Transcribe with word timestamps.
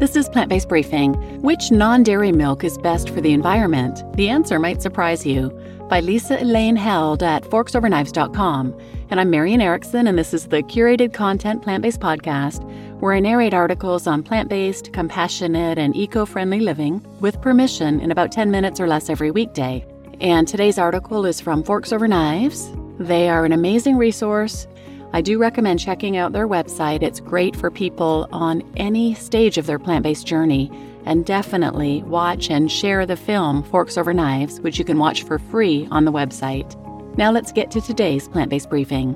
This 0.00 0.16
is 0.16 0.30
Plant 0.30 0.48
Based 0.48 0.66
Briefing. 0.66 1.12
Which 1.42 1.70
non 1.70 2.02
dairy 2.02 2.32
milk 2.32 2.64
is 2.64 2.78
best 2.78 3.10
for 3.10 3.20
the 3.20 3.34
environment? 3.34 4.02
The 4.16 4.30
answer 4.30 4.58
might 4.58 4.80
surprise 4.80 5.26
you. 5.26 5.50
By 5.90 6.00
Lisa 6.00 6.42
Elaine 6.42 6.76
Held 6.76 7.22
at 7.22 7.42
forksoverknives.com. 7.42 8.80
And 9.10 9.20
I'm 9.20 9.28
Marian 9.28 9.60
Erickson, 9.60 10.06
and 10.06 10.18
this 10.18 10.32
is 10.32 10.46
the 10.46 10.62
curated 10.62 11.12
content 11.12 11.60
plant 11.60 11.82
based 11.82 12.00
podcast 12.00 12.64
where 13.00 13.12
I 13.12 13.20
narrate 13.20 13.52
articles 13.52 14.06
on 14.06 14.22
plant 14.22 14.48
based, 14.48 14.90
compassionate, 14.94 15.76
and 15.76 15.94
eco 15.94 16.24
friendly 16.24 16.60
living 16.60 17.06
with 17.20 17.42
permission 17.42 18.00
in 18.00 18.10
about 18.10 18.32
10 18.32 18.50
minutes 18.50 18.80
or 18.80 18.88
less 18.88 19.10
every 19.10 19.30
weekday. 19.30 19.84
And 20.22 20.48
today's 20.48 20.78
article 20.78 21.26
is 21.26 21.42
from 21.42 21.62
Forks 21.62 21.92
Over 21.92 22.08
Knives. 22.08 22.70
They 22.98 23.28
are 23.28 23.44
an 23.44 23.52
amazing 23.52 23.98
resource 23.98 24.66
I 25.12 25.20
do 25.20 25.38
recommend 25.38 25.80
checking 25.80 26.16
out 26.16 26.32
their 26.32 26.46
website. 26.46 27.02
It's 27.02 27.20
great 27.20 27.56
for 27.56 27.70
people 27.70 28.28
on 28.32 28.62
any 28.76 29.14
stage 29.14 29.58
of 29.58 29.66
their 29.66 29.78
plant 29.78 30.04
based 30.04 30.26
journey. 30.26 30.70
And 31.04 31.24
definitely 31.24 32.02
watch 32.02 32.50
and 32.50 32.70
share 32.70 33.06
the 33.06 33.16
film 33.16 33.62
Forks 33.62 33.96
Over 33.96 34.12
Knives, 34.12 34.60
which 34.60 34.78
you 34.78 34.84
can 34.84 34.98
watch 34.98 35.22
for 35.24 35.38
free 35.38 35.88
on 35.90 36.04
the 36.04 36.12
website. 36.12 36.76
Now 37.16 37.32
let's 37.32 37.52
get 37.52 37.70
to 37.72 37.80
today's 37.80 38.28
plant 38.28 38.50
based 38.50 38.70
briefing. 38.70 39.14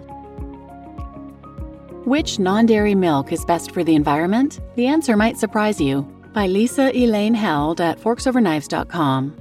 Which 2.04 2.38
non 2.38 2.66
dairy 2.66 2.94
milk 2.94 3.32
is 3.32 3.44
best 3.44 3.70
for 3.70 3.84
the 3.84 3.94
environment? 3.94 4.60
The 4.74 4.86
answer 4.86 5.16
might 5.16 5.38
surprise 5.38 5.80
you. 5.80 6.02
By 6.32 6.48
Lisa 6.48 6.90
Elaine 6.96 7.34
Held 7.34 7.80
at 7.80 8.00
forksoverknives.com. 8.00 9.36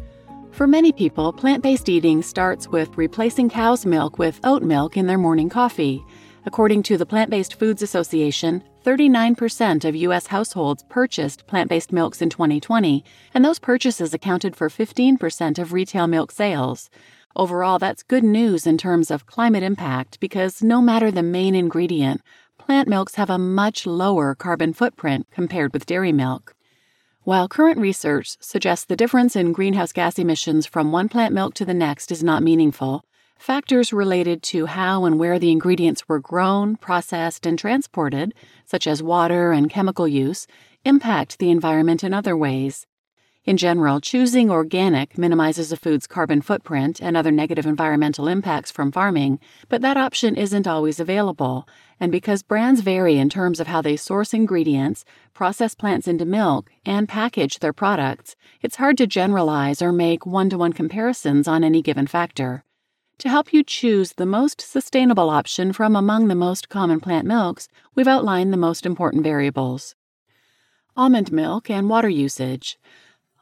For 0.51 0.67
many 0.67 0.91
people, 0.91 1.33
plant 1.33 1.63
based 1.63 1.89
eating 1.89 2.21
starts 2.21 2.67
with 2.67 2.95
replacing 2.95 3.49
cow's 3.49 3.87
milk 3.87 4.19
with 4.19 4.39
oat 4.43 4.61
milk 4.61 4.95
in 4.95 5.07
their 5.07 5.17
morning 5.17 5.49
coffee. 5.49 6.05
According 6.45 6.83
to 6.83 6.97
the 6.97 7.05
Plant 7.05 7.29
Based 7.29 7.57
Foods 7.57 7.81
Association, 7.81 8.61
39% 8.83 9.85
of 9.85 9.95
U.S. 9.95 10.27
households 10.27 10.83
purchased 10.89 11.47
plant 11.47 11.69
based 11.69 11.93
milks 11.93 12.21
in 12.21 12.29
2020, 12.29 13.05
and 13.33 13.45
those 13.45 13.59
purchases 13.59 14.13
accounted 14.13 14.53
for 14.53 14.67
15% 14.67 15.57
of 15.57 15.71
retail 15.71 16.05
milk 16.05 16.31
sales. 16.31 16.89
Overall, 17.37 17.79
that's 17.79 18.03
good 18.03 18.25
news 18.25 18.67
in 18.67 18.77
terms 18.77 19.09
of 19.09 19.25
climate 19.25 19.63
impact 19.63 20.19
because 20.19 20.61
no 20.61 20.81
matter 20.81 21.11
the 21.11 21.23
main 21.23 21.55
ingredient, 21.55 22.21
plant 22.57 22.89
milks 22.89 23.15
have 23.15 23.29
a 23.29 23.37
much 23.37 23.85
lower 23.85 24.35
carbon 24.35 24.73
footprint 24.73 25.27
compared 25.31 25.71
with 25.71 25.85
dairy 25.85 26.11
milk. 26.11 26.55
While 27.21 27.47
current 27.47 27.79
research 27.79 28.35
suggests 28.41 28.83
the 28.83 28.97
difference 28.97 29.37
in 29.37 29.53
greenhouse 29.53 29.93
gas 29.93 30.19
emissions 30.19 30.65
from 30.65 30.91
one 30.91 31.07
plant 31.07 31.33
milk 31.33 31.53
to 31.53 31.63
the 31.63 31.73
next 31.73 32.11
is 32.11 32.21
not 32.21 32.43
meaningful, 32.43 33.05
Factors 33.43 33.91
related 33.91 34.41
to 34.41 34.67
how 34.67 35.03
and 35.03 35.19
where 35.19 35.37
the 35.37 35.51
ingredients 35.51 36.07
were 36.07 36.21
grown, 36.21 36.77
processed, 36.77 37.45
and 37.45 37.59
transported, 37.59 38.33
such 38.63 38.87
as 38.87 39.03
water 39.03 39.51
and 39.51 39.69
chemical 39.69 40.07
use, 40.07 40.47
impact 40.85 41.39
the 41.39 41.51
environment 41.51 42.05
in 42.05 42.13
other 42.13 42.37
ways. 42.37 42.87
In 43.43 43.57
general, 43.57 43.99
choosing 43.99 44.49
organic 44.49 45.17
minimizes 45.17 45.73
a 45.73 45.75
food's 45.75 46.07
carbon 46.07 46.41
footprint 46.41 47.01
and 47.01 47.17
other 47.17 47.31
negative 47.31 47.65
environmental 47.65 48.29
impacts 48.29 48.71
from 48.71 48.93
farming, 48.93 49.41
but 49.67 49.81
that 49.81 49.97
option 49.97 50.37
isn't 50.37 50.65
always 50.65 51.01
available. 51.01 51.67
And 51.99 52.13
because 52.13 52.43
brands 52.43 52.79
vary 52.79 53.17
in 53.17 53.29
terms 53.29 53.59
of 53.59 53.67
how 53.67 53.81
they 53.81 53.97
source 53.97 54.33
ingredients, 54.33 55.03
process 55.33 55.75
plants 55.75 56.07
into 56.07 56.23
milk, 56.23 56.71
and 56.85 57.09
package 57.09 57.59
their 57.59 57.73
products, 57.73 58.37
it's 58.61 58.77
hard 58.77 58.97
to 58.99 59.05
generalize 59.05 59.81
or 59.81 59.91
make 59.91 60.25
one 60.25 60.49
to 60.49 60.57
one 60.57 60.71
comparisons 60.71 61.45
on 61.45 61.65
any 61.65 61.81
given 61.81 62.07
factor. 62.07 62.63
To 63.19 63.29
help 63.29 63.53
you 63.53 63.63
choose 63.63 64.13
the 64.13 64.25
most 64.25 64.59
sustainable 64.59 65.29
option 65.29 65.71
from 65.71 65.95
among 65.95 66.27
the 66.27 66.35
most 66.35 66.67
common 66.67 66.99
plant 66.99 67.25
milks, 67.25 67.69
we've 67.95 68.07
outlined 68.07 68.51
the 68.51 68.57
most 68.57 68.85
important 68.85 69.23
variables. 69.23 69.95
Almond 70.97 71.31
milk 71.31 71.69
and 71.69 71.89
water 71.89 72.09
usage. 72.09 72.77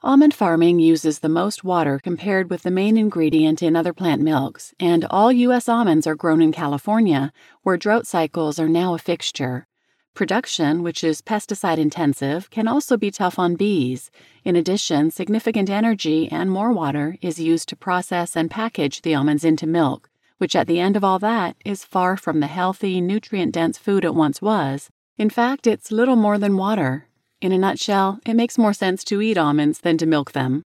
Almond 0.04 0.34
farming 0.34 0.80
uses 0.80 1.20
the 1.20 1.30
most 1.30 1.64
water 1.64 2.00
compared 2.00 2.50
with 2.50 2.64
the 2.64 2.72
main 2.72 2.98
ingredient 2.98 3.62
in 3.62 3.76
other 3.76 3.94
plant 3.94 4.22
milks, 4.22 4.74
and 4.80 5.06
all 5.10 5.32
U.S. 5.32 5.70
almonds 5.70 6.08
are 6.08 6.16
grown 6.16 6.42
in 6.42 6.52
California, 6.52 7.32
where 7.64 7.78
drought 7.78 8.08
cycles 8.08 8.60
are 8.60 8.70
now 8.70 8.94
a 8.94 8.98
fixture. 9.00 9.68
Production, 10.14 10.84
which 10.84 11.06
is 11.06 11.22
pesticide 11.22 11.78
intensive, 11.78 12.50
can 12.50 12.68
also 12.68 12.98
be 12.98 13.12
tough 13.12 13.40
on 13.40 13.56
bees. 13.56 14.12
In 14.44 14.58
addition, 14.58 15.10
significant 15.10 15.70
energy 15.70 16.30
and 16.30 16.52
more 16.52 16.74
water 16.74 17.16
is 17.22 17.40
used 17.40 17.70
to 17.70 17.78
process 17.78 18.36
and 18.36 18.52
package 18.52 19.02
the 19.02 19.16
almonds 19.16 19.46
into 19.46 19.66
milk, 19.66 20.10
which 20.38 20.54
at 20.54 20.68
the 20.68 20.82
end 20.82 20.98
of 20.98 21.04
all 21.04 21.18
that 21.20 21.56
is 21.64 21.86
far 21.86 22.18
from 22.18 22.42
the 22.42 22.48
healthy, 22.48 23.00
nutrient 23.00 23.54
dense 23.54 23.78
food 23.78 24.04
it 24.04 24.14
once 24.14 24.42
was. 24.42 24.90
In 25.18 25.30
fact, 25.30 25.66
it's 25.66 25.94
little 25.94 26.18
more 26.18 26.38
than 26.38 26.58
water. 26.58 27.08
In 27.40 27.54
a 27.54 27.58
nutshell, 27.58 28.20
it 28.26 28.34
makes 28.34 28.58
more 28.58 28.74
sense 28.74 29.06
to 29.06 29.22
eat 29.22 29.38
almonds 29.38 29.80
than 29.80 29.98
to 29.98 30.06
milk 30.06 30.34
them. 30.34 30.64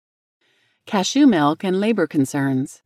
Cashew 0.84 1.26
milk 1.26 1.64
and 1.64 1.80
labor 1.80 2.06
concerns. 2.06 2.82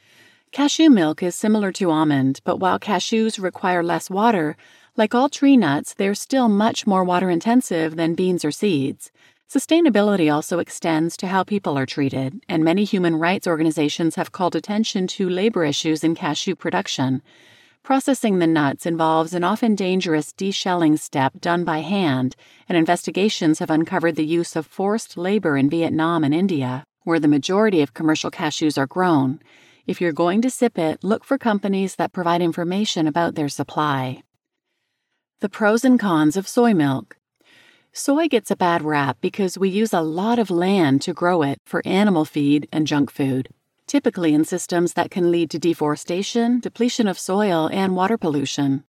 Cashew 0.52 0.88
milk 0.88 1.20
is 1.20 1.34
similar 1.34 1.72
to 1.72 1.90
almond, 1.90 2.40
but 2.44 2.60
while 2.60 2.78
cashews 2.78 3.42
require 3.42 3.82
less 3.82 4.08
water, 4.08 4.56
like 4.96 5.14
all 5.14 5.28
tree 5.28 5.56
nuts, 5.56 5.92
they're 5.94 6.14
still 6.14 6.48
much 6.48 6.86
more 6.86 7.02
water 7.02 7.28
intensive 7.28 7.96
than 7.96 8.14
beans 8.14 8.44
or 8.44 8.52
seeds. 8.52 9.10
Sustainability 9.50 10.32
also 10.32 10.60
extends 10.60 11.16
to 11.16 11.26
how 11.26 11.42
people 11.42 11.76
are 11.76 11.86
treated, 11.86 12.40
and 12.48 12.64
many 12.64 12.84
human 12.84 13.16
rights 13.16 13.46
organizations 13.46 14.14
have 14.14 14.32
called 14.32 14.54
attention 14.54 15.06
to 15.06 15.28
labor 15.28 15.64
issues 15.64 16.04
in 16.04 16.14
cashew 16.14 16.54
production. 16.54 17.22
Processing 17.82 18.38
the 18.38 18.46
nuts 18.46 18.86
involves 18.86 19.34
an 19.34 19.44
often 19.44 19.74
dangerous 19.74 20.32
deshelling 20.32 20.96
step 20.96 21.40
done 21.40 21.64
by 21.64 21.78
hand, 21.80 22.36
and 22.68 22.78
investigations 22.78 23.58
have 23.58 23.70
uncovered 23.70 24.16
the 24.16 24.24
use 24.24 24.56
of 24.56 24.64
forced 24.64 25.16
labor 25.16 25.56
in 25.56 25.68
Vietnam 25.68 26.24
and 26.24 26.32
India, 26.32 26.84
where 27.02 27.20
the 27.20 27.28
majority 27.28 27.82
of 27.82 27.94
commercial 27.94 28.30
cashews 28.30 28.78
are 28.78 28.86
grown. 28.86 29.40
If 29.86 30.00
you're 30.00 30.12
going 30.12 30.40
to 30.42 30.50
sip 30.50 30.78
it, 30.78 31.02
look 31.02 31.24
for 31.24 31.36
companies 31.36 31.96
that 31.96 32.12
provide 32.12 32.40
information 32.40 33.06
about 33.06 33.34
their 33.34 33.50
supply. 33.50 34.22
The 35.44 35.50
pros 35.50 35.84
and 35.84 36.00
cons 36.00 36.38
of 36.38 36.48
soy 36.48 36.72
milk. 36.72 37.18
Soy 37.92 38.28
gets 38.28 38.50
a 38.50 38.56
bad 38.56 38.80
rap 38.80 39.18
because 39.20 39.58
we 39.58 39.68
use 39.68 39.92
a 39.92 40.00
lot 40.00 40.38
of 40.38 40.48
land 40.50 41.02
to 41.02 41.12
grow 41.12 41.42
it 41.42 41.58
for 41.66 41.82
animal 41.84 42.24
feed 42.24 42.66
and 42.72 42.86
junk 42.86 43.10
food, 43.10 43.50
typically 43.86 44.32
in 44.32 44.46
systems 44.46 44.94
that 44.94 45.10
can 45.10 45.30
lead 45.30 45.50
to 45.50 45.58
deforestation, 45.58 46.60
depletion 46.60 47.06
of 47.06 47.18
soil, 47.18 47.68
and 47.74 47.94
water 47.94 48.16
pollution. 48.16 48.84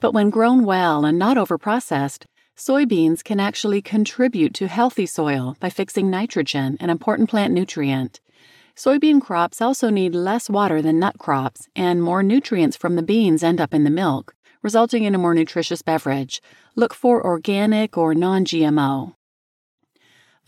But 0.00 0.12
when 0.12 0.30
grown 0.30 0.64
well 0.64 1.04
and 1.04 1.16
not 1.16 1.36
overprocessed, 1.36 2.24
soybeans 2.56 3.22
can 3.22 3.38
actually 3.38 3.80
contribute 3.80 4.52
to 4.54 4.66
healthy 4.66 5.06
soil 5.06 5.56
by 5.60 5.70
fixing 5.70 6.10
nitrogen, 6.10 6.76
an 6.80 6.90
important 6.90 7.30
plant 7.30 7.54
nutrient. 7.54 8.20
Soybean 8.74 9.20
crops 9.20 9.62
also 9.62 9.90
need 9.90 10.12
less 10.12 10.50
water 10.50 10.82
than 10.82 10.98
nut 10.98 11.20
crops, 11.20 11.68
and 11.76 12.02
more 12.02 12.24
nutrients 12.24 12.76
from 12.76 12.96
the 12.96 13.02
beans 13.04 13.44
end 13.44 13.60
up 13.60 13.72
in 13.72 13.84
the 13.84 13.90
milk 13.90 14.34
resulting 14.64 15.04
in 15.04 15.14
a 15.14 15.18
more 15.18 15.34
nutritious 15.34 15.82
beverage. 15.82 16.42
Look 16.74 16.94
for 16.94 17.24
organic 17.24 17.96
or 17.96 18.14
non 18.14 18.44
GMO. 18.44 19.14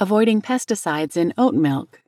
Avoiding 0.00 0.42
pesticides 0.42 1.16
in 1.16 1.32
oat 1.38 1.54
milk. 1.54 2.00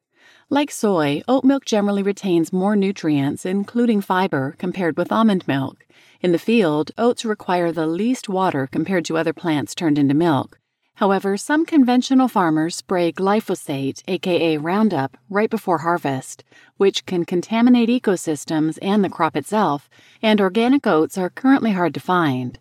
Like 0.51 0.71
soy, 0.71 1.23
oat 1.29 1.45
milk 1.45 1.67
generally 1.67 2.03
retains 2.03 2.53
more 2.53 2.75
nutrients, 2.75 3.45
including 3.45 4.01
fiber, 4.01 4.57
compared 4.59 4.97
with 4.97 5.13
almond 5.13 5.47
milk. 5.47 5.87
In 6.23 6.33
the 6.33 6.39
field, 6.39 6.91
oats 6.97 7.25
require 7.25 7.71
the 7.71 7.87
least 7.87 8.29
water 8.29 8.67
compared 8.67 9.05
to 9.05 9.19
other 9.19 9.35
plants 9.35 9.75
turned 9.75 9.99
into 9.99 10.15
milk. 10.15 10.59
However, 10.99 11.37
some 11.37 11.65
conventional 11.65 12.27
farmers 12.27 12.75
spray 12.75 13.13
glyphosate, 13.13 14.03
aka 14.09 14.57
Roundup, 14.57 15.17
right 15.31 15.49
before 15.49 15.79
harvest, 15.79 16.43
which 16.77 17.07
can 17.07 17.25
contaminate 17.25 17.89
ecosystems 17.89 18.81
and 18.83 19.05
the 19.05 19.09
crop 19.09 19.37
itself, 19.37 19.89
and 20.21 20.41
organic 20.41 20.89
oats 20.89 21.17
are 21.17 21.31
currently 21.31 21.71
hard 21.71 21.95
to 21.95 22.01
find. 22.01 22.59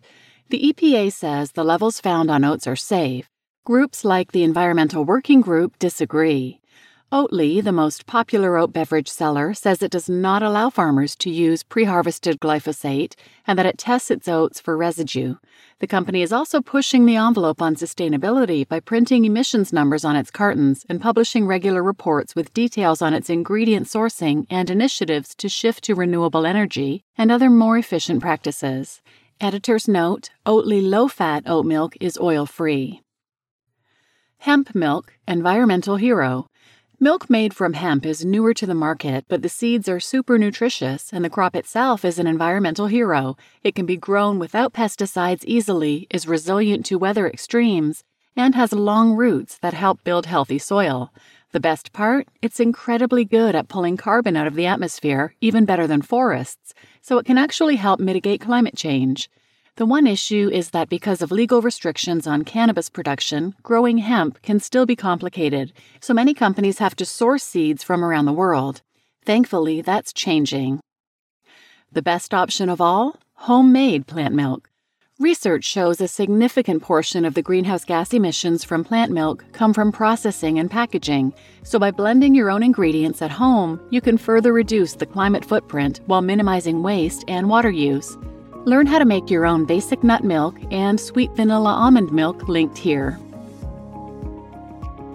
The 0.50 0.72
EPA 0.72 1.12
says 1.12 1.50
the 1.50 1.64
levels 1.64 1.98
found 1.98 2.30
on 2.30 2.44
oats 2.44 2.68
are 2.68 2.76
safe. 2.76 3.28
Groups 3.66 4.04
like 4.04 4.30
the 4.30 4.44
Environmental 4.44 5.04
Working 5.04 5.40
Group 5.40 5.76
disagree. 5.80 6.60
Oatly, 7.10 7.64
the 7.64 7.72
most 7.72 8.04
popular 8.04 8.58
oat 8.58 8.74
beverage 8.74 9.08
seller, 9.08 9.54
says 9.54 9.82
it 9.82 9.90
does 9.90 10.10
not 10.10 10.42
allow 10.42 10.68
farmers 10.68 11.16
to 11.16 11.30
use 11.30 11.62
pre 11.62 11.84
harvested 11.84 12.38
glyphosate 12.38 13.14
and 13.46 13.58
that 13.58 13.64
it 13.64 13.78
tests 13.78 14.10
its 14.10 14.28
oats 14.28 14.60
for 14.60 14.76
residue. 14.76 15.36
The 15.78 15.86
company 15.86 16.20
is 16.20 16.34
also 16.34 16.60
pushing 16.60 17.06
the 17.06 17.16
envelope 17.16 17.62
on 17.62 17.76
sustainability 17.76 18.68
by 18.68 18.80
printing 18.80 19.24
emissions 19.24 19.72
numbers 19.72 20.04
on 20.04 20.16
its 20.16 20.30
cartons 20.30 20.84
and 20.86 21.00
publishing 21.00 21.46
regular 21.46 21.82
reports 21.82 22.34
with 22.34 22.52
details 22.52 23.00
on 23.00 23.14
its 23.14 23.30
ingredient 23.30 23.86
sourcing 23.86 24.46
and 24.50 24.68
initiatives 24.68 25.34
to 25.36 25.48
shift 25.48 25.84
to 25.84 25.94
renewable 25.94 26.44
energy 26.44 27.04
and 27.16 27.32
other 27.32 27.48
more 27.48 27.78
efficient 27.78 28.20
practices. 28.20 29.00
Editor's 29.40 29.88
note 29.88 30.28
Oatly 30.44 30.86
low 30.86 31.08
fat 31.08 31.44
oat 31.46 31.64
milk 31.64 31.96
is 32.02 32.18
oil 32.18 32.44
free. 32.44 33.00
Hemp 34.40 34.74
milk, 34.74 35.14
environmental 35.26 35.96
hero. 35.96 36.48
Milk 37.00 37.30
made 37.30 37.54
from 37.54 37.74
hemp 37.74 38.04
is 38.04 38.24
newer 38.24 38.52
to 38.52 38.66
the 38.66 38.74
market, 38.74 39.24
but 39.28 39.40
the 39.42 39.48
seeds 39.48 39.88
are 39.88 40.00
super 40.00 40.36
nutritious 40.36 41.12
and 41.12 41.24
the 41.24 41.30
crop 41.30 41.54
itself 41.54 42.04
is 42.04 42.18
an 42.18 42.26
environmental 42.26 42.88
hero. 42.88 43.36
It 43.62 43.76
can 43.76 43.86
be 43.86 43.96
grown 43.96 44.40
without 44.40 44.72
pesticides 44.72 45.44
easily, 45.44 46.08
is 46.10 46.26
resilient 46.26 46.84
to 46.86 46.98
weather 46.98 47.28
extremes, 47.28 48.02
and 48.34 48.56
has 48.56 48.72
long 48.72 49.14
roots 49.14 49.58
that 49.58 49.74
help 49.74 50.02
build 50.02 50.26
healthy 50.26 50.58
soil. 50.58 51.12
The 51.52 51.60
best 51.60 51.92
part? 51.92 52.26
It's 52.42 52.58
incredibly 52.58 53.24
good 53.24 53.54
at 53.54 53.68
pulling 53.68 53.96
carbon 53.96 54.36
out 54.36 54.48
of 54.48 54.56
the 54.56 54.66
atmosphere, 54.66 55.36
even 55.40 55.64
better 55.64 55.86
than 55.86 56.02
forests, 56.02 56.74
so 57.00 57.18
it 57.18 57.26
can 57.26 57.38
actually 57.38 57.76
help 57.76 58.00
mitigate 58.00 58.40
climate 58.40 58.74
change. 58.74 59.30
The 59.78 59.86
one 59.86 60.08
issue 60.08 60.50
is 60.52 60.70
that 60.70 60.88
because 60.88 61.22
of 61.22 61.30
legal 61.30 61.62
restrictions 61.62 62.26
on 62.26 62.42
cannabis 62.42 62.90
production, 62.90 63.54
growing 63.62 63.98
hemp 63.98 64.42
can 64.42 64.58
still 64.58 64.86
be 64.86 64.96
complicated, 64.96 65.72
so 66.00 66.12
many 66.12 66.34
companies 66.34 66.80
have 66.80 66.96
to 66.96 67.04
source 67.04 67.44
seeds 67.44 67.84
from 67.84 68.04
around 68.04 68.24
the 68.24 68.32
world. 68.32 68.82
Thankfully, 69.24 69.80
that's 69.80 70.12
changing. 70.12 70.80
The 71.92 72.02
best 72.02 72.34
option 72.34 72.68
of 72.68 72.80
all? 72.80 73.20
Homemade 73.34 74.08
plant 74.08 74.34
milk. 74.34 74.68
Research 75.20 75.62
shows 75.64 76.00
a 76.00 76.08
significant 76.08 76.82
portion 76.82 77.24
of 77.24 77.34
the 77.34 77.42
greenhouse 77.42 77.84
gas 77.84 78.12
emissions 78.12 78.64
from 78.64 78.82
plant 78.82 79.12
milk 79.12 79.44
come 79.52 79.72
from 79.72 79.92
processing 79.92 80.58
and 80.58 80.68
packaging. 80.68 81.32
So, 81.62 81.78
by 81.78 81.92
blending 81.92 82.34
your 82.34 82.50
own 82.50 82.64
ingredients 82.64 83.22
at 83.22 83.30
home, 83.30 83.80
you 83.90 84.00
can 84.00 84.18
further 84.18 84.52
reduce 84.52 84.94
the 84.94 85.06
climate 85.06 85.44
footprint 85.44 86.00
while 86.06 86.20
minimizing 86.20 86.82
waste 86.82 87.24
and 87.28 87.48
water 87.48 87.70
use. 87.70 88.18
Learn 88.64 88.86
how 88.86 88.98
to 88.98 89.04
make 89.04 89.30
your 89.30 89.46
own 89.46 89.64
basic 89.64 90.02
nut 90.02 90.24
milk 90.24 90.58
and 90.70 91.00
sweet 91.00 91.30
vanilla 91.32 91.70
almond 91.70 92.12
milk 92.12 92.48
linked 92.48 92.78
here. 92.78 93.18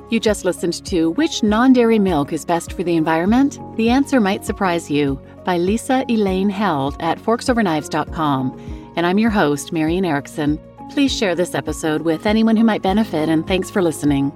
You 0.09 0.19
just 0.19 0.45
listened 0.45 0.85
to 0.85 1.11
Which 1.11 1.43
Non 1.43 1.73
Dairy 1.73 1.99
Milk 1.99 2.33
is 2.33 2.45
Best 2.45 2.73
for 2.73 2.83
the 2.83 2.95
Environment? 2.95 3.59
The 3.77 3.89
Answer 3.89 4.19
Might 4.19 4.45
Surprise 4.45 4.91
You 4.91 5.19
by 5.43 5.57
Lisa 5.57 6.05
Elaine 6.07 6.49
Held 6.49 6.95
at 7.01 7.17
forksoverknives.com 7.17 8.81
and 8.95 9.05
I'm 9.05 9.17
your 9.17 9.29
host, 9.29 9.71
Marian 9.71 10.05
Erickson. 10.05 10.59
Please 10.91 11.15
share 11.15 11.35
this 11.35 11.55
episode 11.55 12.03
with 12.03 12.25
anyone 12.25 12.55
who 12.55 12.63
might 12.63 12.81
benefit, 12.81 13.29
and 13.29 13.47
thanks 13.47 13.69
for 13.69 13.81
listening. 13.81 14.31